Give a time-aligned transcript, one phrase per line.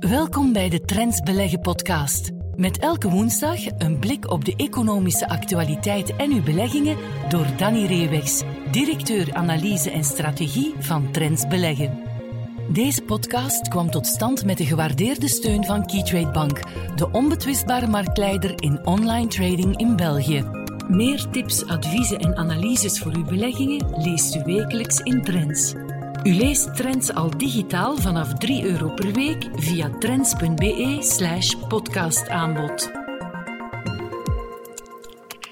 [0.00, 2.30] Welkom bij de Trends Beleggen podcast.
[2.56, 6.96] Met elke woensdag een blik op de economische actualiteit en uw beleggingen
[7.28, 11.98] door Danny Reewegs, directeur analyse en strategie van Trends Beleggen.
[12.72, 16.60] Deze podcast kwam tot stand met de gewaardeerde steun van Keytrade Bank,
[16.96, 20.44] de onbetwistbare marktleider in online trading in België.
[20.88, 25.74] Meer tips, adviezen en analyses voor uw beleggingen leest u wekelijks in Trends.
[26.24, 32.90] U leest Trends al digitaal vanaf 3 euro per week via trends.be/slash podcastaanbod.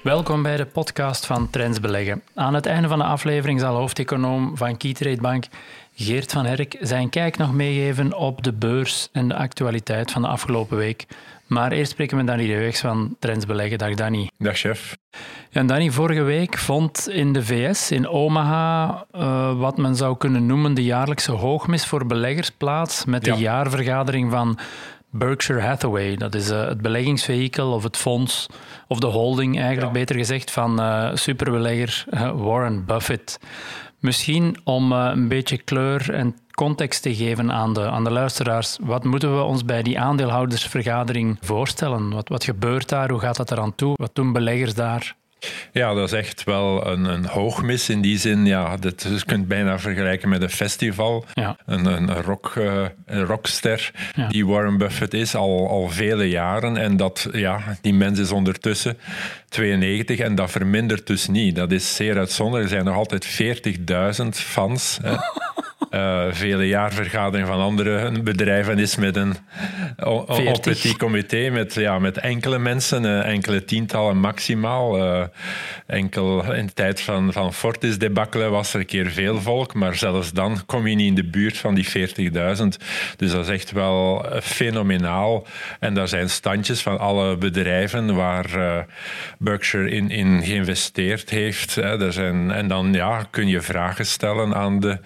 [0.03, 2.23] Welkom bij de podcast van Trends Beleggen.
[2.33, 5.45] Aan het einde van de aflevering zal hoofdeconoom van Keytrade Bank
[5.95, 10.27] Geert van Herk zijn kijk nog meegeven op de beurs en de actualiteit van de
[10.27, 11.05] afgelopen week.
[11.53, 13.77] Maar eerst spreken we Danny de van Trends Beleggen.
[13.77, 14.29] Dag Danny.
[14.37, 14.97] Dag chef.
[15.49, 20.17] Ja, en Danny, vorige week vond in de VS, in Omaha, uh, wat men zou
[20.17, 23.37] kunnen noemen de jaarlijkse hoogmis voor beleggers plaats met de ja.
[23.37, 24.57] jaarvergadering van
[25.09, 26.15] Berkshire Hathaway.
[26.15, 28.47] Dat is uh, het beleggingsvehikel of het fonds,
[28.87, 29.99] of de holding eigenlijk ja.
[29.99, 33.39] beter gezegd, van uh, superbelegger Warren Buffett.
[34.03, 38.77] Misschien om een beetje kleur en context te geven aan de, aan de luisteraars.
[38.81, 42.09] Wat moeten we ons bij die aandeelhoudersvergadering voorstellen?
[42.09, 43.09] Wat, wat gebeurt daar?
[43.09, 43.93] Hoe gaat dat eraan toe?
[43.95, 45.15] Wat doen beleggers daar?
[45.71, 48.45] Ja, dat is echt wel een, een hoogmis in die zin.
[48.45, 51.25] Ja, dat, je kunt bijna vergelijken met een festival.
[51.33, 51.57] Ja.
[51.65, 54.27] Een, een, rock, uh, een rockster ja.
[54.27, 56.77] die Warren Buffett is al, al vele jaren.
[56.77, 58.97] En dat, ja, die mens is ondertussen
[59.49, 61.55] 92 en dat vermindert dus niet.
[61.55, 62.63] Dat is zeer uitzonderlijk.
[62.63, 63.25] Er zijn nog altijd
[64.23, 64.99] 40.000 fans.
[65.93, 69.35] uh, vele jaarvergadering van andere bedrijven is met een
[70.61, 74.97] petit comité met, ja, met enkele mensen, uh, enkele tientallen maximaal.
[74.97, 75.23] Uh,
[75.87, 79.95] enkel in de tijd van, van Fortis debakkelen was er een keer veel volk, maar
[79.95, 81.93] zelfs dan kom je niet in de buurt van die 40.000.
[83.15, 85.47] Dus dat is echt wel fenomenaal.
[85.79, 88.85] En daar zijn standjes van alle bedrijven waar
[89.37, 91.75] Berkshire in, in geïnvesteerd heeft.
[91.75, 92.05] Hè.
[92.05, 94.97] Er zijn, en dan ja, kun je vragen stellen aan, de,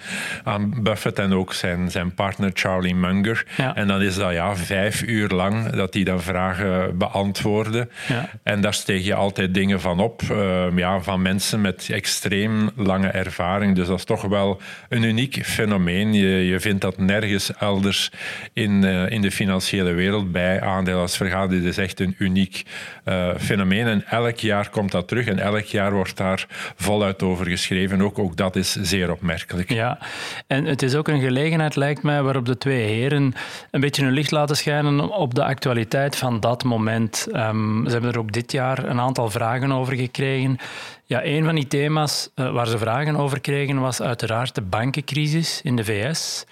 [0.44, 3.45] aan Buffett en ook zijn, zijn partner Charlie Munger.
[3.57, 3.75] Ja.
[3.75, 7.89] En dan is dat ja, vijf uur lang dat die dan vragen beantwoorden.
[8.07, 8.29] Ja.
[8.43, 13.07] En daar steeg je altijd dingen van op, uh, ja, van mensen met extreem lange
[13.07, 13.75] ervaring.
[13.75, 16.13] Dus dat is toch wel een uniek fenomeen.
[16.13, 18.11] Je, je vindt dat nergens elders
[18.53, 21.63] in, uh, in de financiële wereld bij aandeelhoudersvergaderingen.
[21.63, 22.63] Dit is echt een uniek
[23.05, 23.87] uh, fenomeen.
[23.87, 26.45] En elk jaar komt dat terug en elk jaar wordt daar
[26.75, 28.01] voluit over geschreven.
[28.01, 29.73] Ook, ook dat is zeer opmerkelijk.
[29.73, 29.99] Ja,
[30.47, 33.33] en het is ook een gelegenheid, lijkt mij, waarop de twee heren
[33.72, 37.28] een beetje hun licht laten schijnen op de actualiteit van dat moment.
[37.33, 40.57] Um, ze hebben er ook dit jaar een aantal vragen over gekregen.
[41.05, 45.61] Ja, een van die thema's uh, waar ze vragen over kregen was uiteraard de bankencrisis
[45.63, 46.45] in de VS.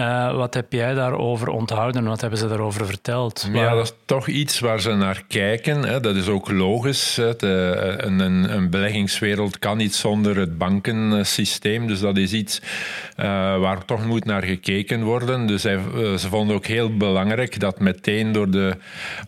[0.00, 2.04] Uh, wat heb jij daarover onthouden?
[2.04, 3.48] Wat hebben ze daarover verteld?
[3.52, 5.82] Ja, dat is toch iets waar ze naar kijken.
[5.82, 6.00] Hè.
[6.00, 7.14] Dat is ook logisch.
[7.14, 11.86] De, een, een, een, beleggingswereld kan niet zonder het bankensysteem.
[11.86, 13.24] Dus dat is iets uh,
[13.58, 15.46] waar toch moet naar gekeken worden.
[15.46, 15.78] Dus hij,
[16.18, 18.76] ze vonden ook heel belangrijk dat meteen door de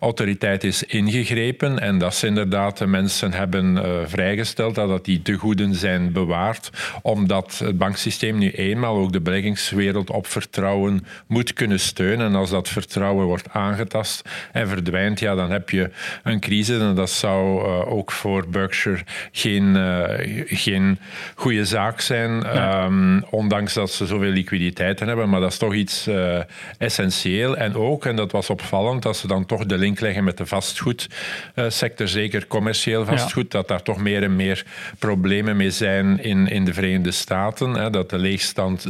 [0.01, 1.79] autoriteit is ingegrepen.
[1.79, 6.71] En dat ze inderdaad de mensen hebben vrijgesteld dat die tegoeden zijn bewaard.
[7.03, 12.26] Omdat het banksysteem nu eenmaal ook de beleggingswereld op vertrouwt vertrouwen moet kunnen steunen.
[12.26, 15.91] En als dat vertrouwen wordt aangetast en verdwijnt, ja, dan heb je
[16.22, 16.78] een crisis.
[16.78, 20.98] En dat zou uh, ook voor Berkshire geen, uh, geen
[21.34, 22.41] goede zaak zijn.
[22.41, 22.84] Ja.
[22.84, 25.28] Um, ondanks dat ze zoveel liquiditeit hebben.
[25.28, 26.38] Maar dat is toch iets uh,
[26.78, 27.56] essentieel.
[27.56, 30.47] En ook, en dat was opvallend, dat ze dan toch de link leggen met de
[30.47, 33.59] vastgoedsector, zeker commercieel vastgoed, ja.
[33.59, 34.65] dat daar toch meer en meer
[34.98, 37.71] problemen mee zijn in, in de Verenigde Staten.
[37.75, 38.87] Hè, dat de leegstand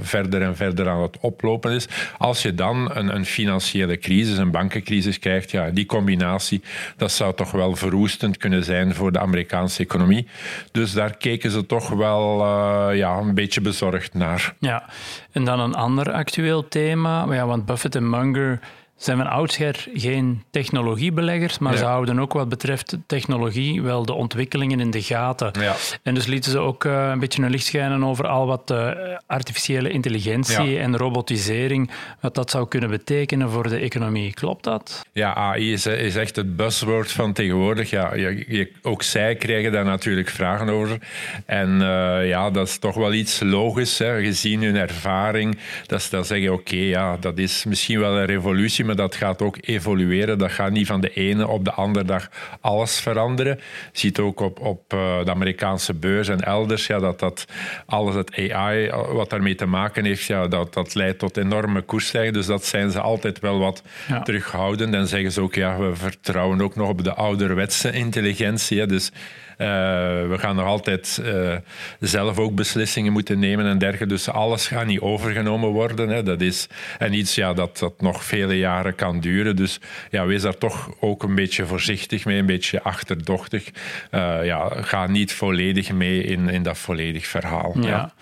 [0.00, 1.88] verder en verder aan het oplopen is.
[2.18, 6.62] Als je dan een, een financiële crisis, een bankencrisis krijgt, ja, die combinatie,
[6.96, 10.26] dat zou toch wel verwoestend kunnen zijn voor de Amerikaanse economie.
[10.72, 14.54] Dus daar keken ze toch wel uh, ja, een beetje bezorgd naar.
[14.58, 14.84] Ja,
[15.32, 18.60] en dan een ander actueel thema, ja, want Buffett en Munger
[18.96, 21.78] zijn van oudsher geen technologiebeleggers, maar ja.
[21.78, 25.50] ze houden ook wat betreft technologie wel de ontwikkelingen in de gaten.
[25.60, 25.74] Ja.
[26.02, 28.90] En dus lieten ze ook uh, een beetje een licht schijnen over al wat uh,
[29.26, 30.80] artificiële intelligentie ja.
[30.80, 34.34] en robotisering, wat dat zou kunnen betekenen voor de economie.
[34.34, 35.02] Klopt dat?
[35.12, 37.90] Ja, AI is, is echt het buzzword van tegenwoordig.
[37.90, 40.98] Ja, je, je, ook zij krijgen daar natuurlijk vragen over.
[41.46, 46.10] En uh, ja, dat is toch wel iets logisch, hè, gezien hun ervaring, dat ze
[46.10, 50.38] dan zeggen, oké, okay, ja, dat is misschien wel een revolutie, dat gaat ook evolueren.
[50.38, 52.28] Dat gaat niet van de ene op de andere dag
[52.60, 53.56] alles veranderen.
[53.92, 57.44] Je ziet ook op, op de Amerikaanse beurs en elders ja, dat, dat
[57.86, 62.38] alles het AI, wat daarmee te maken heeft, ja, dat, dat leidt tot enorme koersstijgingen.
[62.38, 63.82] Dus dat zijn ze altijd wel wat
[64.24, 64.94] terughoudend.
[64.94, 68.86] En zeggen ze ook, ja, we vertrouwen ook nog op de ouderwetse intelligentie.
[68.86, 69.10] Dus
[69.56, 71.56] we gaan nog altijd uh,
[72.00, 74.14] zelf ook beslissingen moeten nemen en dergelijke.
[74.14, 76.08] Dus alles gaat niet overgenomen worden.
[76.08, 76.22] Hè.
[76.22, 76.68] Dat is
[76.98, 79.56] en iets ja, dat, dat nog vele jaren kan duren.
[79.56, 79.80] Dus
[80.10, 83.70] ja, wees daar toch ook een beetje voorzichtig mee, een beetje achterdochtig.
[84.10, 87.72] Uh, ja, ga niet volledig mee in, in dat volledig verhaal.
[87.80, 87.88] Ja.
[87.88, 88.12] ja.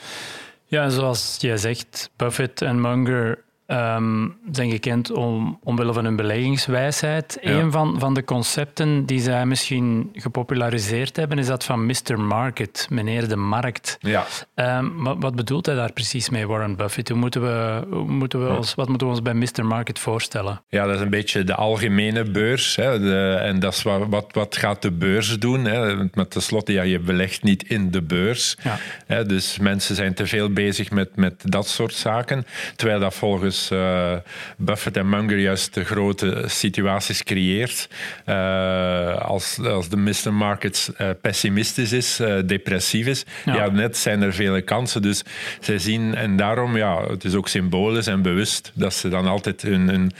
[0.66, 7.38] Ja, zoals jij zegt, Buffett en Munger um, zijn gekend om, omwille van hun beleggingswijsheid.
[7.40, 12.20] Een van, van de concepten die zij misschien gepopulariseerd hebben, is dat van Mr.
[12.20, 13.98] Market, meneer de markt.
[14.00, 14.26] Ja.
[14.54, 17.08] Um, wat, wat, bedoelt hij daar precies mee, Warren Buffett?
[17.08, 19.64] Hoe moeten we, hoe moeten we ons, wat moeten we ons bij Mr.
[19.64, 20.62] Market voorstellen?
[20.68, 22.76] Ja, dat is een beetje de algemene beurs.
[22.76, 23.00] Hè.
[23.00, 25.64] De, en dat is wat, wat, wat gaat de beurs doen?
[25.64, 25.96] Hè.
[26.12, 28.56] Met tenslotte, ja, je belegt niet in de beurs.
[28.62, 28.78] Ja.
[29.06, 29.26] Hè.
[29.26, 32.44] Dus mensen zijn te veel bezig met, met dat soort zaken.
[32.76, 34.12] Terwijl dat volgens uh,
[34.56, 37.88] Buffett en Munger juist de grote situaties creëert.
[38.26, 40.32] Uh, als, als de Mr.
[40.32, 43.70] Markets uh, pessimistisch is, depressief is, ja.
[43.70, 45.02] net zijn er vele kansen.
[45.02, 45.22] Dus
[45.60, 49.62] zij zien, en daarom, ja, het is ook symbolisch en bewust dat ze dan altijd
[49.62, 50.12] hun, hun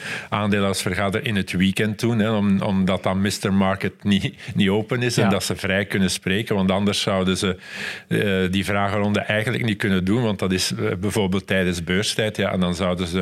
[1.23, 3.53] in het weekend doen, hè, om, omdat dan Mr.
[3.53, 7.57] Market niet, niet open is en dat ze vrij kunnen spreken, want anders zouden ze
[8.51, 12.75] die vragenronde eigenlijk niet kunnen doen, want dat is bijvoorbeeld tijdens beurstijd, ja, en dan
[12.75, 13.22] zouden ze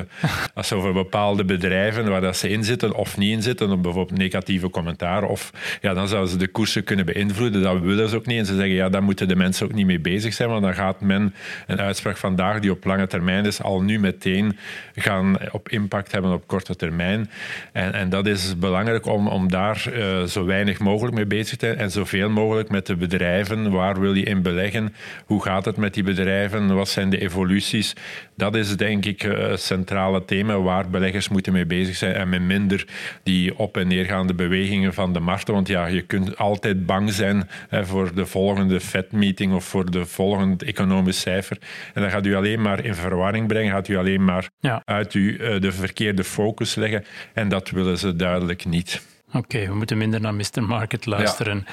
[0.55, 3.79] als ze over bepaalde bedrijven waar dat ze in zitten of niet in zitten, of
[3.81, 5.51] bijvoorbeeld negatieve commentaar, of
[5.81, 7.63] ja, dan zouden ze de koersen kunnen beïnvloeden.
[7.63, 8.39] Dat willen ze ook niet.
[8.39, 10.75] En ze zeggen, ja, daar moeten de mensen ook niet mee bezig zijn, want dan
[10.75, 11.35] gaat men
[11.67, 14.59] een uitspraak vandaag die op lange termijn is, al nu meteen
[14.95, 17.31] gaan op impact hebben op korte termijn.
[17.73, 21.67] En, en dat is belangrijk om, om daar uh, zo weinig mogelijk mee bezig te
[21.67, 23.71] zijn en zoveel mogelijk met de bedrijven.
[23.71, 24.95] Waar wil je in beleggen?
[25.27, 26.75] Hoe gaat het met die bedrijven?
[26.75, 27.93] Wat zijn de evoluties?
[28.37, 32.29] Dat is denk ik uh, centraal centrale thema waar beleggers moeten mee bezig zijn en
[32.29, 32.87] met minder
[33.23, 35.55] die op- en neergaande bewegingen van de markten.
[35.55, 40.07] Want ja, je kunt altijd bang zijn hè, voor de volgende Fed-meeting of voor de
[40.07, 41.59] volgende economisch cijfer.
[41.95, 44.49] En dan gaat u alleen maar in verwarring brengen, gaat u alleen maar
[44.85, 47.05] uit u uh, de verkeerde focus leggen.
[47.33, 49.03] En dat willen ze duidelijk niet.
[49.33, 50.63] Oké, we moeten minder naar Mr.
[50.63, 51.67] Market luisteren.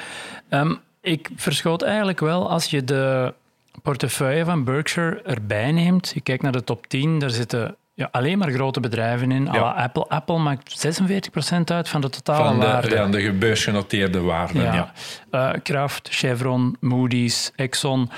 [0.50, 3.34] Ehm, ik verschoot eigenlijk wel als je de
[3.82, 6.12] portefeuille van Berkshire erbij neemt.
[6.14, 9.50] Je kijkt naar de top 10, daar zitten ja, alleen maar grote bedrijven in.
[9.52, 9.72] Ja.
[9.72, 10.06] Apple.
[10.08, 12.96] Apple maakt 46% uit van de totale van de, waarde.
[12.96, 14.60] Ja, de gebeursgenoteerde waarde.
[14.60, 14.74] Ja.
[14.74, 14.94] ja.
[15.32, 18.10] Uh, Kraft, Chevron, Moody's, Exxon.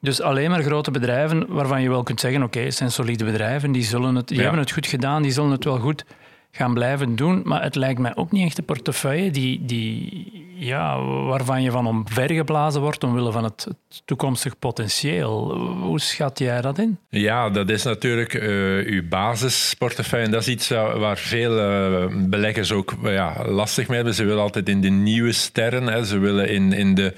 [0.00, 3.72] Dus alleen maar grote bedrijven waarvan je wel kunt zeggen: oké, het zijn solide bedrijven,
[3.72, 6.04] die, zullen het, die hebben het goed gedaan, die zullen het wel goed
[6.50, 7.40] gaan blijven doen.
[7.44, 11.86] Maar het lijkt mij ook niet echt een portefeuille die, die, ja, waarvan je van
[11.86, 13.66] omvergeblazen wordt omwille van het,
[14.04, 15.54] toekomstig potentieel.
[15.80, 16.98] Hoe schat jij dat in?
[17.08, 20.28] Ja, dat is natuurlijk uh, uw basisportefeuille.
[20.28, 24.14] Dat is iets waar veel uh, beleggers ook ja, lastig mee hebben.
[24.14, 25.86] Ze willen altijd in de nieuwe sterren.
[25.86, 26.04] Hè.
[26.04, 27.14] Ze willen in, in de,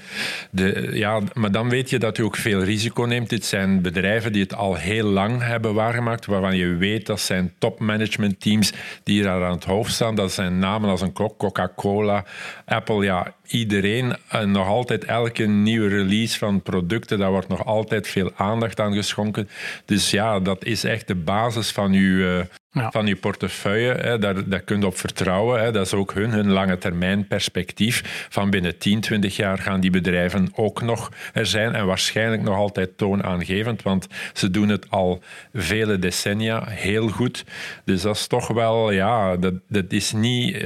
[0.51, 0.89] de...
[0.93, 3.29] Ja, maar dan weet je dat je ook veel risico neemt.
[3.29, 7.53] Dit zijn bedrijven die het al heel lang hebben waargemaakt, waarvan je weet dat zijn
[7.57, 10.15] topmanagement teams die daar aan het hoofd staan.
[10.15, 12.25] Dat zijn namen als een Coca-Cola,
[12.65, 13.03] Apple.
[13.03, 18.31] Ja, iedereen en nog altijd elke nieuwe release van producten, daar wordt nog altijd veel
[18.35, 19.49] aandacht aan geschonken.
[19.85, 23.93] Dus ja, dat is echt de basis van uw, eh, van je portefeuille.
[23.93, 25.61] Hè, daar, daar kun je op vertrouwen.
[25.61, 25.71] Hè.
[25.71, 28.27] Dat is ook hun, hun lange termijn perspectief.
[28.29, 32.55] Van binnen 10, 20 jaar gaan die bedrijven ook nog er zijn en waarschijnlijk nog
[32.55, 35.21] altijd toonaangevend, want ze doen het al
[35.53, 37.45] vele decennia heel goed.
[37.85, 40.61] Dus dat is toch wel, ja, dat, dat is niet uh,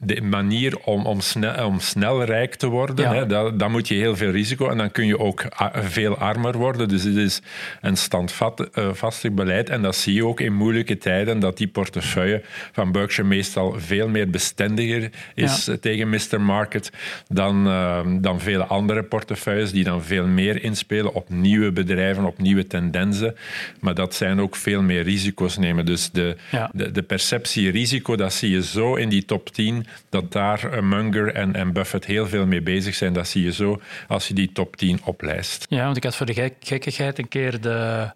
[0.00, 3.08] de manier om, om, snel, om snel rijk te worden.
[3.08, 3.26] Hè.
[3.26, 6.88] Dat, dan moet je heel veel risico en dan kun je ook veel armer worden.
[6.88, 7.40] Dus het is
[7.80, 12.92] een standvastig beleid en dat zie je ook in moeilijke tijden dat die portefeuille van
[12.92, 16.40] Berkshire meestal veel meer bestendiger is tegen Mr.
[16.40, 16.90] Market
[17.28, 22.38] dan, uh, dan vele andere portefeuilles die dan veel meer inspelen op nieuwe bedrijven, op
[22.38, 23.36] nieuwe tendensen.
[23.80, 25.86] Maar dat zijn ook veel meer risico's nemen.
[25.86, 26.36] Dus de,
[26.72, 31.34] de, de, perceptie risico, dat zie je zo in die top 10, dat daar Munger
[31.34, 33.12] en, en Buffett heel veel mee bezig zijn.
[33.12, 35.66] Dat zie je zo als je die top 10 oplijst.
[35.68, 38.10] Ja, want ik had voor de gek gekkigheid een keer de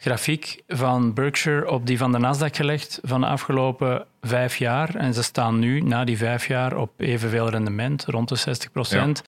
[0.00, 4.94] grafiek van Berkshire op die van de Nasdaq gelegd van de afgelopen vijf jaar.
[4.94, 9.22] En ze staan nu, na die vijf jaar, op evenveel rendement, rond de 60 procent.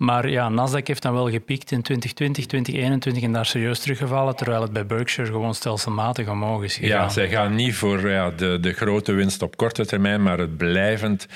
[0.00, 4.62] Maar ja, Nasdaq heeft dan wel gepiekt in 2020, 2021 en daar serieus teruggevallen, terwijl
[4.62, 7.02] het bij Berkshire gewoon stelselmatig omhoog is gegaan.
[7.02, 10.56] Ja, zij gaan niet voor ja, de, de grote winst op korte termijn, maar het
[10.56, 11.26] blijvend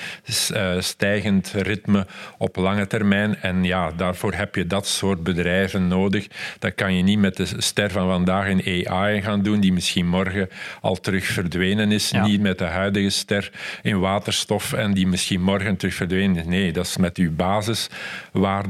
[0.53, 2.07] uh, stijgend ritme
[2.37, 3.35] op lange termijn.
[3.35, 6.27] En ja, daarvoor heb je dat soort bedrijven nodig.
[6.59, 10.07] Dat kan je niet met de ster van vandaag in AI gaan doen, die misschien
[10.07, 10.49] morgen
[10.81, 12.11] al terug verdwenen is.
[12.11, 16.45] Niet met de huidige ster in waterstof en die misschien morgen terug verdwenen is.
[16.45, 17.31] Nee, dat is met uw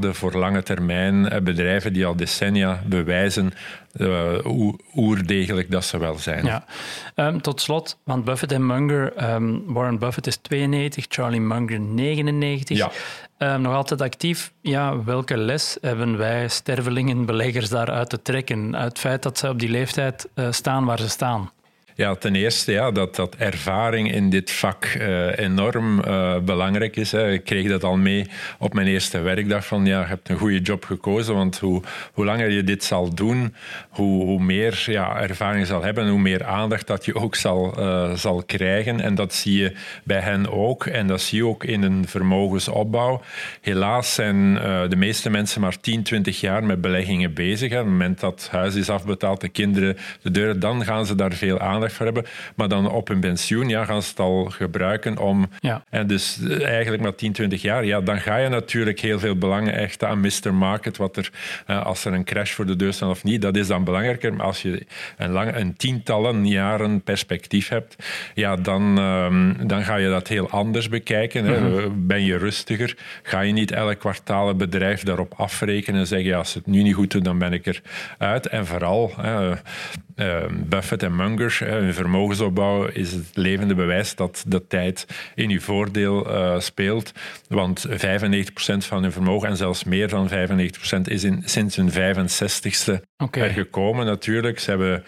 [0.00, 1.28] voor lange termijn.
[1.28, 3.52] Eh, bedrijven die al decennia bewijzen
[3.96, 6.44] uh, hoe oerdegelijk dat ze wel zijn.
[6.44, 6.64] Ja.
[7.14, 12.76] Um, tot slot, want Buffett en Munger, um, Warren Buffett is 92, Charlie Munger 99.
[12.76, 12.90] Ja.
[13.54, 14.52] Um, nog altijd actief.
[14.60, 18.76] Ja, welke les hebben wij stervelingen, beleggers daaruit te trekken?
[18.76, 21.50] Uit het feit dat ze op die leeftijd uh, staan waar ze staan?
[21.96, 27.12] Ja, ten eerste ja, dat, dat ervaring in dit vak uh, enorm uh, belangrijk is.
[27.12, 28.26] Ik kreeg dat al mee
[28.58, 32.24] op mijn eerste werkdag van ja, je hebt een goede job gekozen, want hoe, hoe
[32.24, 33.54] langer je dit zal doen,
[33.88, 37.34] hoe, hoe meer ja, ervaring je zal hebben en hoe meer aandacht dat je ook
[37.34, 39.00] zal, uh, zal krijgen.
[39.00, 39.72] En dat zie je
[40.04, 43.20] bij hen ook en dat zie je ook in een vermogensopbouw.
[43.60, 44.54] Helaas zijn
[44.88, 47.70] de meeste mensen maar 10, 20 jaar met beleggingen bezig.
[47.70, 47.78] Hè.
[47.78, 51.14] Op het moment dat het huis is afbetaald, de kinderen de deur, dan gaan ze
[51.14, 52.24] daar veel aandacht voor hebben.
[52.54, 55.48] Maar dan op hun pensioen ja, gaan ze het al gebruiken om...
[55.60, 55.84] Ja.
[55.90, 59.36] En dus eh, eigenlijk met 10, 20 jaar, ja, dan ga je natuurlijk heel veel
[59.36, 60.54] belangen echt aan Mr.
[60.54, 61.30] Market, wat er,
[61.66, 64.34] eh, als er een crash voor de deur staat of niet, dat is dan belangrijker.
[64.34, 67.96] Maar als je een, een tientallen jaren perspectief hebt,
[68.34, 71.44] ja, dan, ehm, dan ga je dat heel anders bekijken.
[71.44, 71.60] Hè.
[71.60, 71.90] Mhm.
[71.94, 72.96] Ben je rustiger?
[73.22, 76.82] Ga je niet elk kwartaal een bedrijf daarop afrekenen en zeggen, ja, als het nu
[76.82, 77.80] niet goed doet, dan ben ik er
[78.18, 78.46] uit.
[78.46, 79.12] En vooral,
[80.16, 85.60] uh, Buffett en Munger, hun vermogensopbouw is het levende bewijs dat de tijd in uw
[85.60, 87.12] voordeel uh, speelt.
[87.48, 87.92] Want 95%
[88.78, 90.32] van hun vermogen, en zelfs meer dan 95%,
[91.02, 93.42] is in, sinds hun 65ste okay.
[93.42, 94.58] er gekomen natuurlijk.
[94.58, 95.04] Ze hebben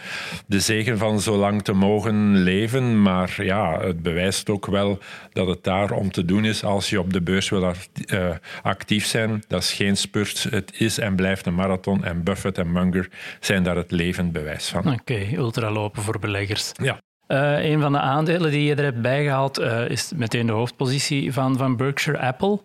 [0.47, 4.99] de zegen van zo lang te mogen leven, maar ja, het bewijst ook wel
[5.33, 7.75] dat het daar om te doen is als je op de beurs wil
[8.13, 8.31] uh,
[8.63, 9.45] actief zijn.
[9.49, 13.09] Dat is geen spurt, het is en blijft een marathon en Buffett en Munger
[13.41, 14.98] zijn daar het levend bewijs van.
[15.01, 16.73] Oké, okay, ultralopen voor beleggers.
[16.83, 16.99] Ja.
[17.29, 21.33] Uh, een van de aandelen die je er hebt bijgehaald uh, is meteen de hoofdpositie
[21.33, 22.61] van, van Berkshire Apple.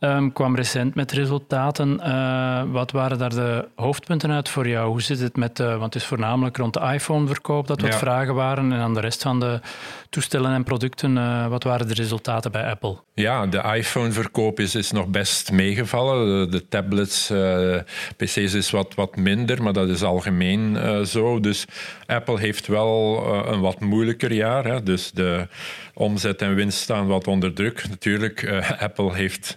[0.00, 2.00] Um, kwam recent met resultaten.
[2.06, 4.88] Uh, wat waren daar de hoofdpunten uit voor jou?
[4.88, 8.34] Hoe zit het met, uh, want het is voornamelijk rond de iPhone-verkoop dat wat vragen
[8.34, 9.60] waren en aan de rest van de
[10.10, 11.16] toestellen en producten.
[11.16, 12.96] Uh, wat waren de resultaten bij Apple?
[13.14, 16.50] Ja, de iPhone-verkoop is, is nog best meegevallen.
[16.50, 17.32] De, de tablets,
[18.16, 21.40] PC's is wat, wat minder, maar dat is algemeen zo.
[21.40, 21.64] Dus
[22.06, 24.64] Apple heeft wel een wat moeilijker jaar.
[24.64, 24.82] Hè.
[24.82, 25.48] Dus de
[25.94, 27.88] omzet en winst staan wat onder druk.
[27.88, 29.56] Natuurlijk, Apple heeft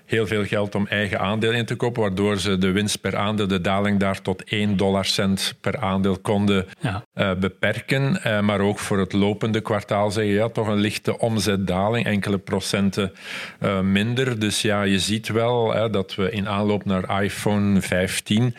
[0.11, 3.47] heel veel geld om eigen aandeel in te kopen, waardoor ze de winst per aandeel,
[3.47, 7.05] de daling daar tot 1 dollarcent per aandeel konden ja.
[7.13, 8.19] uh, beperken.
[8.25, 13.11] Uh, maar ook voor het lopende kwartaal zeggen ja, toch een lichte omzetdaling, enkele procenten
[13.59, 14.39] uh, minder.
[14.39, 18.55] Dus ja, je ziet wel hè, dat we in aanloop naar iPhone 15,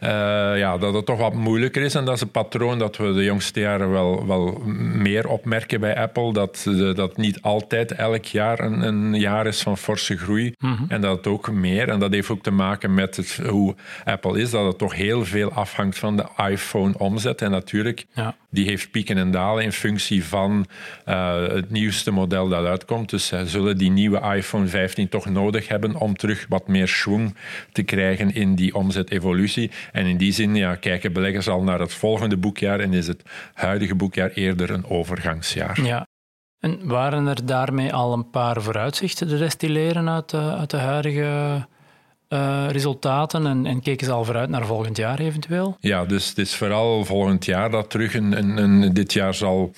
[0.00, 1.94] ja, dat het toch wat moeilijker is.
[1.94, 4.62] En dat is een patroon dat we de jongste jaren wel, wel
[4.94, 9.78] meer opmerken bij Apple, dat dat niet altijd elk jaar een, een jaar is van
[9.78, 10.54] forse groei.
[10.58, 10.84] Mhm.
[10.92, 14.40] En dat het ook meer, en dat heeft ook te maken met het, hoe Apple
[14.40, 17.42] is, dat het toch heel veel afhangt van de iPhone-omzet.
[17.42, 18.34] En natuurlijk, ja.
[18.50, 20.66] die heeft pieken en dalen in functie van
[21.08, 23.10] uh, het nieuwste model dat uitkomt.
[23.10, 27.36] Dus uh, zullen die nieuwe iPhone 15 toch nodig hebben om terug wat meer schwung
[27.72, 29.70] te krijgen in die omzetevolutie.
[29.92, 33.22] En in die zin ja, kijken beleggers al naar het volgende boekjaar en is het
[33.54, 35.82] huidige boekjaar eerder een overgangsjaar.
[35.82, 36.06] Ja,
[36.62, 41.66] en waren er daarmee al een paar vooruitzichten te destilleren uit de, uit de huidige
[42.28, 45.76] uh, resultaten en, en, keken ze al vooruit naar volgend jaar eventueel?
[45.80, 49.72] Ja, dus het is vooral volgend jaar dat terug een dit jaar zal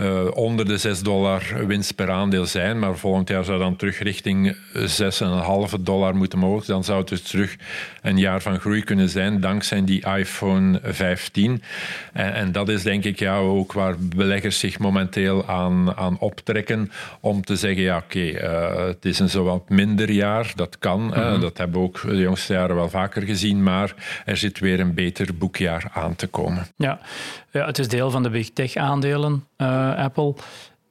[0.00, 2.78] uh, onder de 6 dollar winst per aandeel zijn.
[2.78, 6.66] Maar volgend jaar zou dan terug richting 6,5 dollar moeten mogen.
[6.66, 7.56] Dan zou het dus terug
[8.02, 11.62] een jaar van groei kunnen zijn dankzij die iPhone 15.
[12.12, 16.90] En, en dat is denk ik ja, ook waar beleggers zich momenteel aan, aan optrekken.
[17.20, 20.52] Om te zeggen, ja oké, okay, uh, het is een zo wat minder jaar.
[20.54, 21.00] Dat kan.
[21.00, 21.40] Mm -hmm.
[21.40, 23.62] dat hebben we ook de jongste jaren wel vaker gezien.
[23.62, 26.66] Maar er zit weer een beter boekjaar aan te komen.
[26.76, 27.00] Ja,
[27.50, 29.44] ja het is deel van de big tech aandelen.
[29.58, 30.34] Uh, Apple,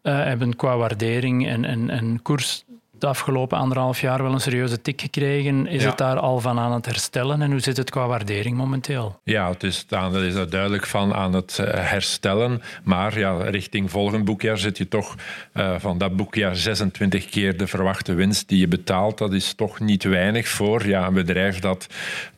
[0.04, 2.65] uh, hebben qua waardering en, en, en koers
[2.98, 5.68] de afgelopen anderhalf jaar wel een serieuze tik gekregen.
[5.68, 9.20] Is het daar al van aan het herstellen en hoe zit het qua waardering momenteel?
[9.24, 12.62] Ja, het is, het is er duidelijk van aan het eh, herstellen.
[12.84, 15.16] Maar ja, richting volgend boekjaar zit je toch
[15.54, 19.18] uh, van dat boekjaar 26 keer de verwachte winst die je betaalt.
[19.18, 21.88] Dat is toch niet weinig voor ja, een bedrijf dat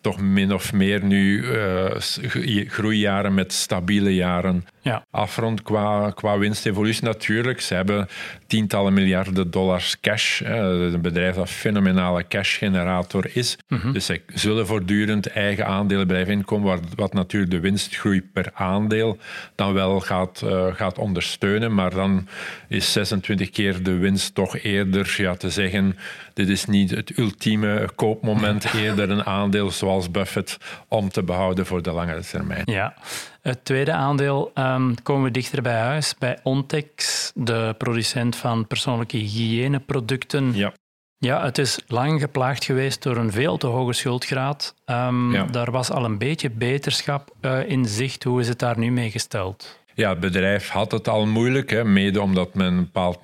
[0.01, 5.05] toch min of meer nu uh, groeijaren met stabiele jaren ja.
[5.11, 7.03] afrond qua, qua winstevolutie.
[7.03, 8.07] Natuurlijk, ze hebben
[8.47, 10.41] tientallen miljarden dollars cash.
[10.49, 13.57] Een bedrijf dat een fenomenale cashgenerator is.
[13.67, 13.91] Mhm.
[13.91, 19.17] Dus ze zullen voortdurend eigen aandelen blijven inkomen, wat, wat natuurlijk de winstgroei per aandeel
[19.55, 21.73] dan wel gaat, uh, gaat ondersteunen.
[21.73, 22.27] Maar dan
[22.67, 25.97] is 26 keer de winst toch eerder ja, te zeggen,
[26.37, 31.81] dit is niet het ultieme koopmoment, eerder een aandeel zoals Buffett om te behouden voor
[31.81, 32.61] de langere termijn.
[32.65, 32.93] Ja.
[33.41, 39.17] Het tweede aandeel um, komen we dichter bij huis, bij Ontex, de producent van persoonlijke
[39.17, 40.55] hygiëneproducten.
[40.55, 40.73] Ja.
[41.19, 44.75] Ja, het is lang geplaagd geweest door een veel te hoge schuldgraad.
[44.85, 48.23] Um, Daar was al een beetje beterschap uh, in zicht.
[48.23, 49.79] Hoe is het daar nu mee gesteld?
[49.97, 53.21] Ja, het bedrijf had het al moeilijk, hè, mede omdat men een bepaald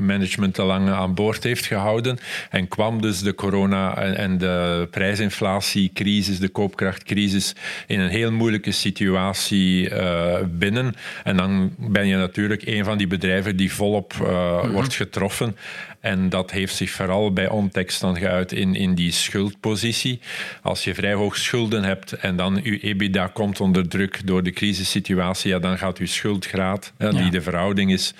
[0.00, 2.18] management te lang aan boord heeft gehouden.
[2.50, 7.54] En kwam dus de corona- en de prijsinflatiecrisis, de koopkrachtcrisis,
[7.86, 10.94] in een heel moeilijke situatie uh, binnen.
[11.24, 15.56] En dan ben je natuurlijk een van die bedrijven die volop uh, wordt getroffen.
[16.00, 20.20] En dat heeft zich vooral bij Ontex dan geuit in, in die schuldpositie.
[20.62, 24.50] Als je vrij hoog schulden hebt en dan je EBITDA komt onder druk door de
[24.50, 28.14] crisissituatie, ja, dan gaat je schuldgraad, die de verhouding is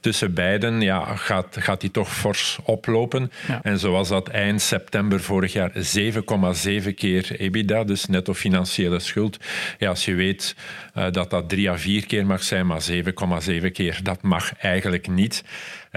[0.00, 3.30] tussen beiden, ja, gaat, gaat die toch fors oplopen.
[3.62, 9.38] En zoals dat eind september vorig jaar 7,7 keer EBITDA, dus netto financiële schuld.
[9.78, 10.56] Ja, als je weet
[10.96, 15.08] uh, dat dat drie à vier keer mag zijn, maar 7,7 keer, dat mag eigenlijk
[15.08, 15.44] niet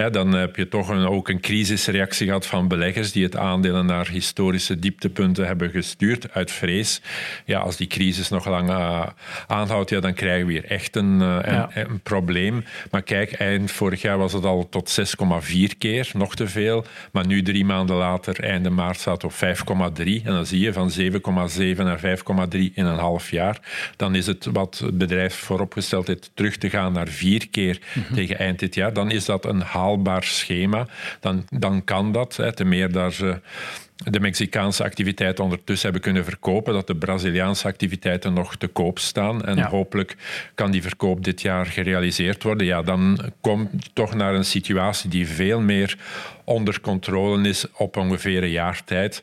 [0.08, 4.08] dan heb je toch een, ook een crisisreactie gehad van beleggers die het aandelen naar
[4.08, 7.02] historische dieptepunten hebben gestuurd uit vrees.
[7.46, 9.06] Ja, als die crisis nog lang uh,
[9.48, 12.66] aanhoudt, ja, dan krijgen we hier echt een, uh, een, een, probleem.
[12.92, 16.86] Maar kijk, eind vorig jaar was het al tot 6,4 keer, nog te veel.
[17.12, 19.38] Maar nu, drie maanden later, einde maart, staat op 5,3.
[20.06, 23.60] En dan zie je van 7,7 naar 5,3 in een half jaar.
[23.96, 28.14] Dan is het wat het bedrijf vooropgesteld heeft terug te gaan naar vier keer mhm.
[28.14, 28.94] tegen eind dit jaar.
[28.94, 30.88] Dan is dat een haal haalbaar schema,
[31.20, 32.36] dan, dan kan dat.
[32.36, 33.40] Hè, te meer dat ze
[34.04, 39.46] de Mexicaanse activiteiten ondertussen hebben kunnen verkopen, dat de Braziliaanse activiteiten nog te koop staan.
[39.46, 40.16] En hopelijk
[40.56, 42.68] kan die verkoop dit jaar gerealiseerd worden.
[42.68, 45.98] Ja, dan komt je toch naar een situatie die veel meer
[46.44, 49.22] onder controle is op ongeveer een jaar tijd.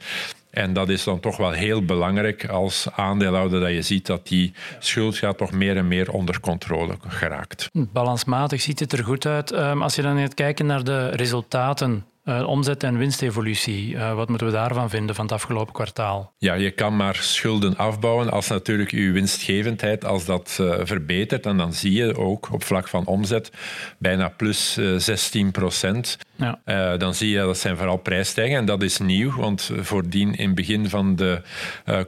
[0.57, 4.53] En dat is dan toch wel heel belangrijk als aandeelhouder dat je ziet dat die
[4.79, 7.71] schuld gaat toch meer en meer onder controle geraakt.
[7.73, 9.51] Balansmatig ziet het er goed uit.
[9.51, 14.29] Ehm, als je dan gaat kijken naar de resultaten uh, omzet- en winstevolutie, uh, wat
[14.29, 16.35] moeten we daarvan vinden van het afgelopen kwartaal?
[16.39, 21.47] Ja, je kan maar schulden afbouwen als natuurlijk je winstgevendheid, als dat uh, verbetert.
[21.47, 23.51] En dan zie je ook op vlak van omzet
[23.99, 26.19] bijna plus 16 procent.
[26.37, 26.97] Ja.
[26.97, 28.61] Dan zie je dat zijn vooral prijsstijgingen.
[28.61, 31.41] En dat is nieuw, want voordien in het begin van de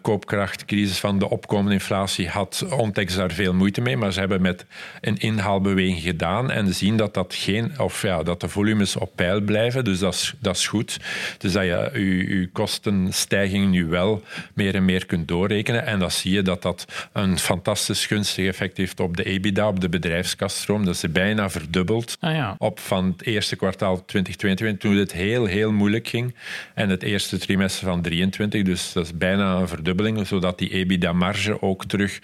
[0.03, 3.97] koopkrachtcrisis, van de opkomende inflatie, had Ontex daar veel moeite mee.
[3.97, 4.67] Maar ze hebben met
[5.01, 9.41] een inhaalbeweging gedaan en zien dat, dat, geen, of ja, dat de volumes op peil
[9.41, 9.85] blijven.
[9.85, 10.99] Dus dat is, dat is goed.
[11.39, 14.23] Dus dat je je, kostenstijging nu wel
[14.55, 15.87] meer en meer kunt doorrekenen.
[15.87, 19.81] En dan zie je dat dat een fantastisch gunstig effect heeft op de EBITDA, op
[19.81, 20.85] de bedrijfskasstroom.
[20.85, 22.55] Dat is bijna verdubbeld ah, ja.
[22.59, 26.35] op van het eerste kwartaal 2022, toen het heel, heel moeilijk ging.
[26.75, 31.63] En het eerste trimester van 2023, dus dat is bijna een verdubbeling, zodat die EBITDA-marge
[31.63, 32.19] ook terug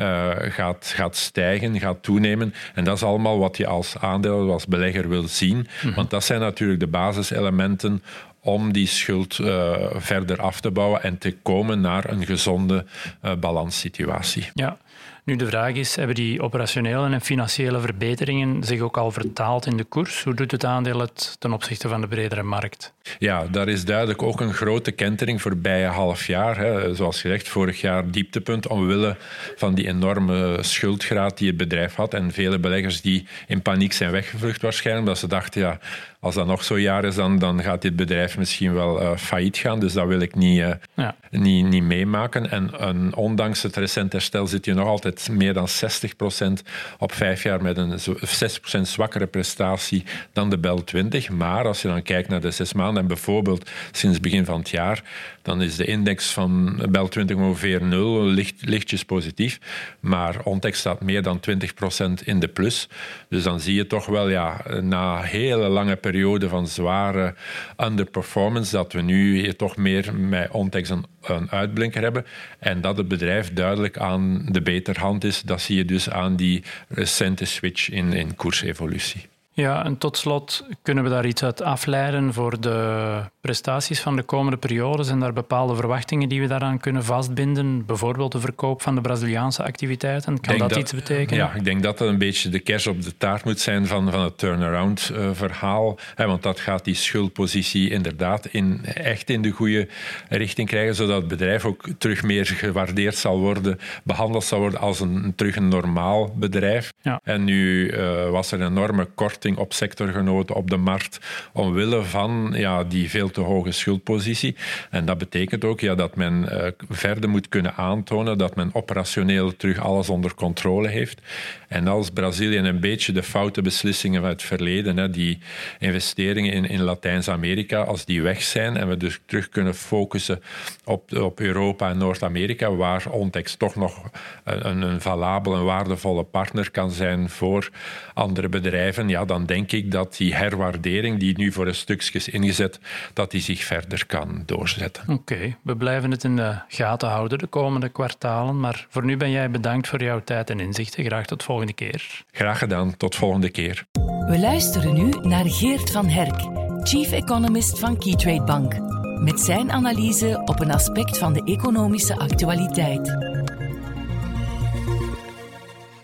[0.00, 2.54] uh, gaat, gaat stijgen, gaat toenemen.
[2.74, 5.66] En dat is allemaal wat je als aandeel, als belegger wil zien.
[5.82, 5.94] Mhm.
[5.94, 6.86] Want dat zijn natuurlijk de
[7.22, 8.02] basiselementen
[8.40, 12.84] om die schuld uh, verder af te bouwen en te komen naar een gezonde
[13.24, 14.48] uh, balanssituatie.
[14.54, 14.76] Ja.
[15.24, 19.76] Nu, de vraag is, hebben die operationele en financiële verbeteringen zich ook al vertaald in
[19.76, 20.24] de koers?
[20.24, 22.92] Hoe doet het aandeel het ten opzichte van de bredere markt?
[23.18, 26.56] Ja, daar is duidelijk ook een grote kentering voorbij een half jaar.
[26.56, 26.94] Hè.
[26.94, 29.16] Zoals gezegd, vorig jaar dieptepunt omwille
[29.56, 32.14] van die enorme schuldgraad die het bedrijf had.
[32.14, 35.78] En vele beleggers die in paniek zijn weggevlucht waarschijnlijk, omdat ze dachten, ja,
[36.22, 39.56] als dat nog zo'n jaar is, dan, dan gaat dit bedrijf misschien wel uh, failliet
[39.56, 39.80] gaan.
[39.80, 42.50] Dus dat wil ik niet, uh, niet, niet meemaken.
[42.50, 46.66] En, en ondanks het recent herstel zit je nog altijd meer dan 60%
[46.98, 51.30] op vijf jaar met een 6% zwakkere prestatie dan de Bel 20.
[51.30, 54.68] Maar als je dan kijkt naar de zes maanden en bijvoorbeeld sinds begin van het
[54.68, 55.02] jaar,
[55.42, 59.58] dan is de index van Bel 20 ongeveer nul, licht, lichtjes positief.
[60.00, 62.88] Maar Ontex staat meer dan 20% in de plus.
[63.28, 67.34] Dus dan zie je toch wel, ja, na een hele lange periode van zware
[67.78, 72.26] underperformance, dat we nu toch meer met Ontex een, een uitblinker hebben.
[72.58, 75.42] En dat het bedrijf duidelijk aan de beterhand is.
[75.42, 79.31] Dat zie je dus aan die recente switch in, in koersevolutie.
[79.54, 84.22] Ja, en tot slot kunnen we daar iets uit afleiden voor de prestaties van de
[84.22, 85.02] komende periode?
[85.02, 87.86] Zijn daar bepaalde verwachtingen die we daaraan kunnen vastbinden?
[87.86, 90.40] Bijvoorbeeld de verkoop van de Braziliaanse activiteiten.
[90.40, 91.44] Kan dat, iets betekenen?
[91.44, 94.10] Ja, ik denk dat dat een beetje de kers op de taart moet zijn van,
[94.10, 95.98] van het turnaround-verhaal.
[96.16, 99.88] Eh, want dat gaat die schuldpositie inderdaad in, echt in de goede
[100.28, 105.00] richting krijgen, zodat het bedrijf ook terug meer gewaardeerd zal worden, behandeld zal worden als
[105.00, 106.92] een, terug een normaal bedrijf.
[107.02, 107.20] Ja.
[107.24, 109.08] En nu uh, was er een enorme
[109.56, 111.20] op sectorgenoten op de markt
[111.52, 114.56] omwille van ja, die veel te hoge schuldpositie.
[114.90, 119.56] En dat betekent ook ja, dat men uh, verder moet kunnen aantonen dat men operationeel
[119.56, 121.20] terug alles onder controle heeft.
[121.68, 125.38] En als Brazilië een beetje de foute beslissingen van het verleden, hè, die
[125.78, 130.42] investeringen in, in Latijns-Amerika, als die weg zijn en we dus terug kunnen focussen
[130.84, 134.10] op, op Europa en Noord-Amerika, waar Ontex toch nog
[134.44, 137.70] een, een valabel en waardevolle partner kan zijn voor
[138.14, 142.28] andere bedrijven, ja, dan denk ik dat die herwaardering die nu voor een stukje is
[142.28, 142.78] ingezet,
[143.12, 145.08] dat die zich verder kan doorzetten.
[145.08, 148.60] Oké, we blijven het in de gaten houden de komende kwartalen.
[148.60, 151.04] Maar voor nu ben jij bedankt voor jouw tijd en inzichten.
[151.04, 152.24] Graag tot volgende keer.
[152.30, 153.84] Graag gedaan, tot volgende keer.
[154.26, 156.40] We luisteren nu naar Geert van Herk,
[156.86, 158.74] Chief Economist van Keytrade Bank.
[159.20, 163.16] Met zijn analyse op een aspect van de economische actualiteit.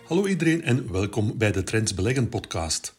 [0.07, 2.98] Hallo iedereen en welkom bij de Trends Beleggen podcast.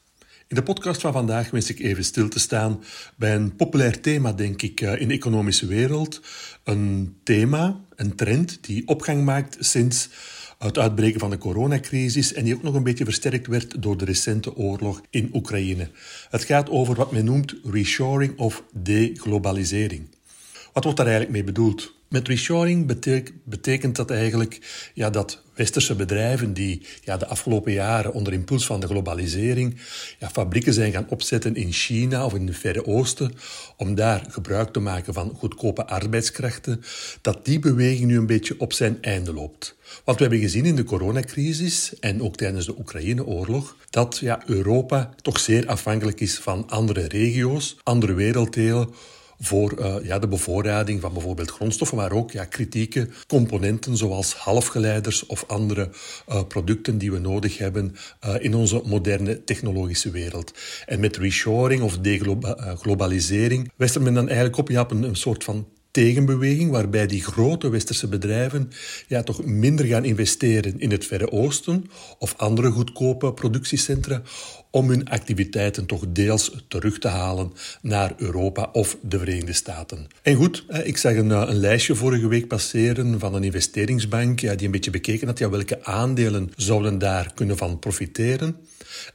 [0.50, 2.82] In de podcast van vandaag wens ik even stil te staan
[3.16, 6.20] bij een populair thema, denk ik, eh, in de economische wereld.
[6.64, 10.08] Een thema, een trend die opgang maakt sinds
[10.58, 14.04] het uitbreken van de coronacrisis en die ook nog een beetje versterkt werd door de
[14.04, 15.90] recente oorlog in Oekraïne.
[16.30, 20.08] Het gaat over wat men noemt reshoring of deglobalisering.
[20.72, 21.99] Wat wordt daar eigenlijk mee bedoeld?
[22.10, 22.86] Met reshoring
[23.44, 24.58] betekent dat eigenlijk
[24.94, 29.76] ja, dat westerse bedrijven die ja, de afgelopen jaren onder impuls van de globalisering
[30.18, 33.32] ja, fabrieken zijn gaan opzetten in China of in het Verre Oosten
[33.76, 36.82] om daar gebruik te maken van goedkope arbeidskrachten,
[37.20, 39.76] dat die beweging nu een beetje op zijn einde loopt.
[40.04, 45.14] Want we hebben gezien in de coronacrisis en ook tijdens de Oekraïne-oorlog dat ja, Europa
[45.22, 48.88] toch zeer afhankelijk is van andere regio's, andere werelddelen
[49.40, 55.26] voor uh, ja, de bevoorrading van bijvoorbeeld grondstoffen, maar ook ja, kritieke componenten zoals halfgeleiders
[55.26, 55.90] of andere
[56.29, 57.94] uh, producten die we nodig hebben
[58.26, 60.53] uh, in onze moderne technologische wereld.
[60.87, 65.66] En met reshoring of deglobalisering wist men dan eigenlijk op, ja, op een soort van
[65.90, 68.70] tegenbeweging waarbij die grote westerse bedrijven
[69.07, 74.22] ja, toch minder gaan investeren in het Verre Oosten of andere goedkope productiecentra
[74.70, 80.07] om hun activiteiten toch deels terug te halen naar Europa of de Verenigde Staten.
[80.22, 84.70] En goed, ik zag een, een lijstje vorige week passeren van een investeringsbank die een
[84.70, 88.57] beetje bekeken had ja, welke aandelen zouden daar kunnen van profiteren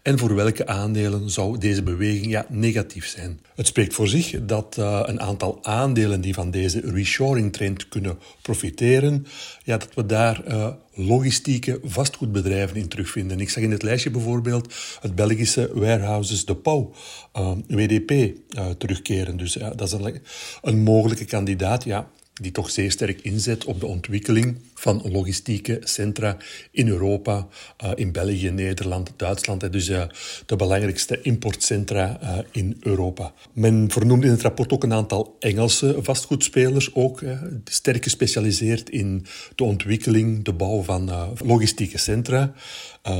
[0.01, 3.39] en voor welke aandelen zou deze beweging ja, negatief zijn.
[3.55, 9.25] Het spreekt voor zich dat uh, een aantal aandelen die van deze reshoring-trend kunnen profiteren,
[9.63, 13.39] ja, dat we daar uh, logistieke vastgoedbedrijven in terugvinden.
[13.39, 16.91] Ik zag in het lijstje bijvoorbeeld het Belgische Warehouses De Pauw,
[17.37, 18.33] uh, WDP,
[18.77, 19.37] terugkeren.
[19.37, 20.21] Dus dat is een,
[20.61, 21.83] een mogelijke kandidaat.
[21.83, 22.09] Ja,
[22.41, 26.37] die toch zeer sterk inzet op de ontwikkeling van logistieke centra
[26.71, 27.47] in Europa,
[27.83, 29.71] uh, in België, Nederland, Duitsland.
[29.71, 30.03] Dus uh,
[30.45, 33.33] de belangrijkste importcentra uh, in Europa.
[33.53, 37.23] Men vernoemt in het rapport ook een aantal Engelse vastgoedspelers, ook
[37.65, 41.11] sterk gespecialiseerd in de ontwikkeling, de bouw van
[41.45, 42.53] logistieke centra.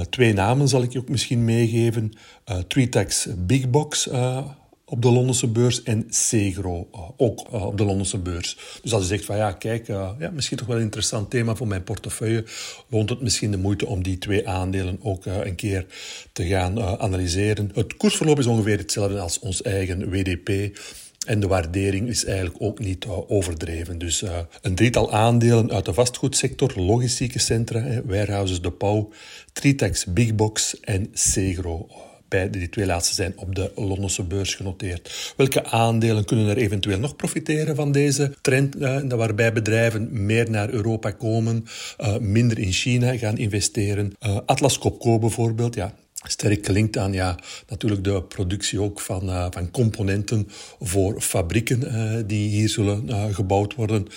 [0.09, 2.11] twee namen zal ik je ook misschien meegeven.
[2.67, 4.09] Tritax Big Box
[4.85, 8.79] op de Londense beurs en Segro uh, ook uh, op de Londense beurs.
[8.81, 11.55] Dus als je zegt van ja, kijk, uh, ja, misschien toch wel een interessant thema
[11.55, 12.43] voor mijn portefeuille,
[12.87, 15.85] loont het misschien de moeite om die twee aandelen ook een keer
[16.31, 17.71] te gaan analyseren.
[17.73, 20.79] Het koersverloop is ongeveer hetzelfde als ons eigen WDP.
[21.25, 23.97] En de waardering is eigenlijk ook niet overdreven.
[23.97, 24.23] Dus
[24.61, 29.09] een drietal aandelen uit de vastgoedsector, logistieke centra, warehouses De Pauw,
[29.53, 31.87] Tritex Big Box en Segro
[32.51, 35.33] Die twee laatste zijn op de Londense beurs genoteerd.
[35.37, 38.75] Welke aandelen kunnen er eventueel nog profiteren van deze trend?
[38.75, 41.65] Uh, waarbij bedrijven meer naar Europa komen,
[41.99, 44.13] uh, minder in China gaan investeren.
[44.25, 45.93] Uh, Atlas Copco bijvoorbeeld, ja,
[46.27, 50.47] sterk gelinkt aan ja, natuurlijk de productie ook van, van componenten
[50.79, 54.07] voor fabrieken die hier zullen gebouwd worden.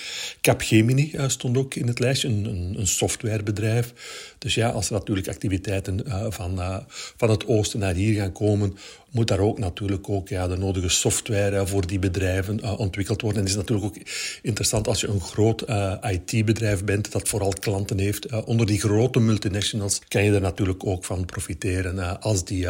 [0.40, 3.92] Capgemini stond ook in het lijstje, een, een, softwarebedrijf.
[4.38, 6.01] Dus ja, als er natuurlijk activiteiten
[6.33, 6.85] van,
[7.16, 8.77] van het oosten naar hier gaan komen,
[9.11, 13.40] moet daar ook natuurlijk ook ja, de nodige software voor die bedrijven ontwikkeld worden.
[13.40, 14.03] En het is natuurlijk ook
[14.42, 15.64] interessant als je een groot
[16.03, 18.44] IT-bedrijf bent dat vooral klanten heeft.
[18.44, 22.66] Onder die grote multinationals kan je er natuurlijk ook van profiteren als die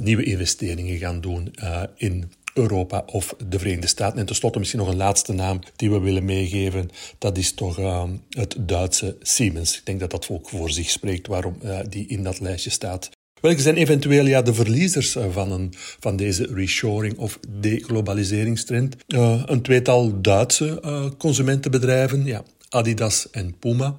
[0.00, 1.54] nieuwe investeringen gaan doen
[1.96, 4.18] in Europa of de Verenigde Staten.
[4.18, 6.90] En tenslotte misschien nog een laatste naam die we willen meegeven.
[7.18, 9.78] Dat is toch uh, het Duitse Siemens.
[9.78, 13.10] Ik denk dat dat ook voor zich spreekt waarom uh, die in dat lijstje staat.
[13.40, 18.96] Welke zijn eventueel ja, de verliezers eh, van, een, van deze reshoring of deglobaliseringstrend?
[19.08, 23.98] Uh, een tweetal Duitse consumentenbedrijven, ja, Adidas en Puma.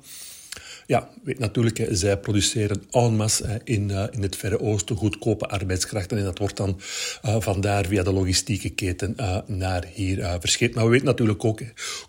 [0.91, 6.17] Ja, weet natuurlijk, zij produceren en masse in, in het Verre Oosten goedkope arbeidskrachten.
[6.17, 6.79] En dat wordt dan
[7.25, 10.75] uh, vandaar via de logistieke keten uh, naar hier verscheept.
[10.75, 11.61] Maar we weten natuurlijk ook,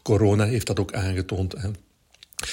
[0.03, 1.55] corona heeft dat ook aangetoond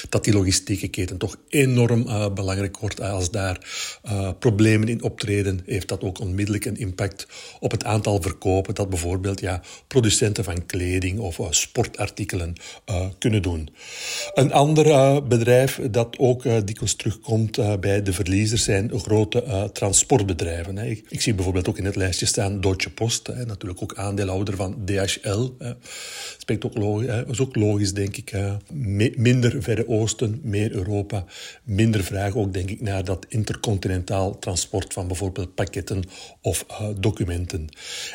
[0.09, 3.01] dat die logistieke keten toch enorm uh, belangrijk wordt.
[3.01, 3.57] Als daar
[4.05, 7.27] uh, problemen in optreden, heeft dat ook onmiddellijk een impact
[7.59, 12.53] op het aantal verkopen dat bijvoorbeeld ja, producenten van kleding of sportartikelen
[13.17, 13.69] kunnen doen.
[14.33, 20.77] Een ander bedrijf dat ook dikwijls terugkomt bij de verliezers zijn grote transportbedrijven.
[20.77, 20.85] Hè.
[20.85, 24.85] Ik, zie bijvoorbeeld ook in het lijstje staan Deutsche Post, hè, natuurlijk ook aandeelhouder van
[24.85, 25.49] DHL.
[25.59, 25.73] Hè,
[27.31, 28.33] is ook logisch denk ik.
[29.15, 31.25] minder ver Oosten, meer Europa,
[31.63, 36.03] minder vraag ook, denk ik, naar dat intercontinentaal transport van bijvoorbeeld pakketten
[36.41, 37.67] of uh, documenten.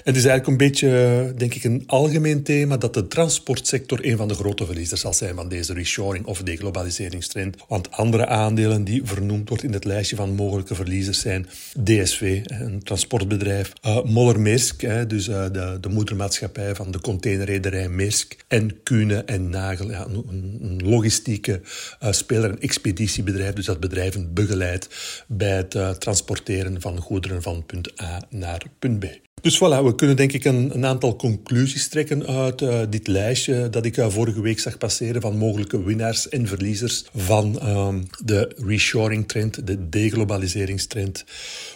[0.04, 4.28] Het is eigenlijk een beetje, denk ik, een algemeen thema dat de transportsector een van
[4.28, 7.56] de grote verliezers zal zijn van deze reshoring of deglobaliseringstrend.
[7.68, 11.46] Want andere aandelen die vernoemd wordt in het lijstje van mogelijke verliezers zijn
[11.84, 14.42] DSV, een transportbedrijf, uh, Moller
[15.06, 20.80] dus de, de moedermaatschappij van de containerrederij Maersk, en Kuhne en Nagel, ja, een, een
[20.84, 21.53] logistieke
[22.02, 24.88] uh, speler, een expeditiebedrijf, dus dat bedrijven begeleidt
[25.28, 29.23] bij het uh, transporteren van goederen van punt A naar punt B.
[29.44, 33.70] Dus voilà, we kunnen denk ik een, een aantal conclusies trekken uit uh, dit lijstje
[33.70, 37.94] dat ik uh, vorige week zag passeren van mogelijke winnaars en verliezers van uh,
[38.24, 41.24] de reshoring-trend, de deglobaliseringstrend.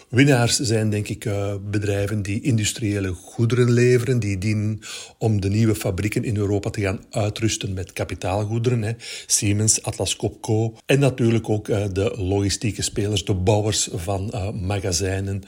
[0.08, 4.80] Winnaars zijn denk ik uh, bedrijven die industriële goederen leveren, die dienen
[5.18, 8.82] om de nieuwe fabrieken in Europa te gaan uitrusten met kapitaalgoederen.
[8.82, 8.92] Hè.
[9.26, 15.42] Siemens, Atlas Copco en natuurlijk ook de logistieke spelers, de bouwers van magazijnen,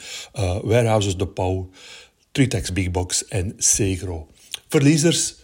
[0.63, 1.71] warehouses de Pauw,
[2.33, 4.29] Tritex Big Box en Segro.
[4.69, 5.35] Verliezers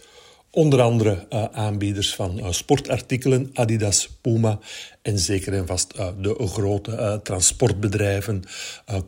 [0.51, 4.59] onder andere uh, aanbieders van uh, sportartikelen, Adidas, Puma
[5.07, 8.43] en zeker en vast uh, de grote transportbedrijven,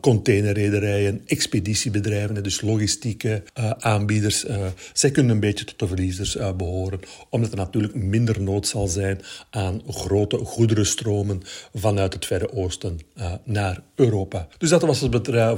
[0.00, 3.42] containerrederijen, expeditiebedrijven, dus logistieke
[3.78, 4.44] aanbieders.
[4.92, 9.20] zij kunnen een beetje tot de verliezers behoren, omdat er natuurlijk minder nood zal zijn
[9.50, 11.42] aan grote goederenstromen
[11.74, 13.00] vanuit het Verre Oosten
[13.44, 14.48] naar Europa.
[14.58, 15.10] Dus dat was het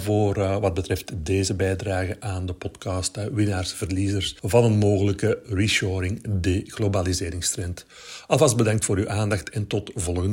[0.03, 6.63] voor wat betreft deze bijdrage aan de podcast Winnaars, Verliezers van een mogelijke reshoring, de
[6.67, 7.87] globaliseringstrend.
[8.27, 9.91] Alvast bedankt voor uw aandacht en tot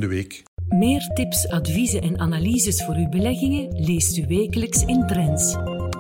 [0.08, 0.44] week.
[0.70, 5.56] Meer tips, adviezen en analyses voor uw beleggingen leest u wekelijks in Trends.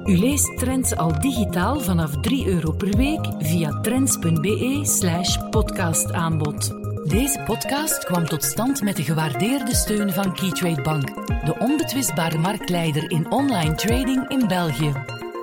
[0.05, 6.73] U leest Trends al digitaal vanaf 3 euro per week via trends.be/slash podcastaanbod.
[7.09, 11.07] Deze podcast kwam tot stand met de gewaardeerde steun van Keytrade Bank,
[11.45, 14.93] de onbetwistbare marktleider in online trading in België.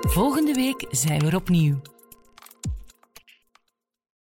[0.01, 1.81] Volgende week zijn we er opnieuw.